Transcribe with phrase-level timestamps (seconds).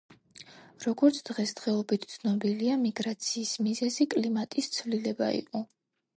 [0.85, 5.65] როგორც დღესდღეობით ცნობილია, მიგრაციის მიზეზი კლიმატის ცვლილება იყო.